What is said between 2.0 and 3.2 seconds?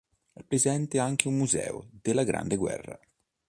della Grande Guerra.